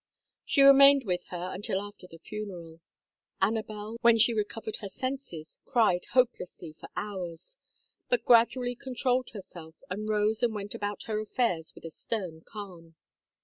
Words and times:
She 0.43 0.63
remained 0.63 1.03
with 1.05 1.25
her 1.27 1.51
until 1.53 1.79
after 1.79 2.07
the 2.07 2.17
funeral. 2.17 2.79
Anabel, 3.39 3.97
when 4.01 4.17
she 4.17 4.33
recovered 4.33 4.77
her 4.77 4.89
senses, 4.89 5.59
cried 5.63 6.05
hopelessly 6.13 6.73
for 6.73 6.89
hours, 6.95 7.59
but 8.09 8.25
gradually 8.25 8.73
controlled 8.75 9.29
herself 9.33 9.75
and 9.91 10.09
rose 10.09 10.41
and 10.41 10.55
went 10.55 10.73
about 10.73 11.03
her 11.03 11.19
affairs 11.19 11.75
with 11.75 11.85
a 11.85 11.91
stern 11.91 12.41
calm. 12.43 12.95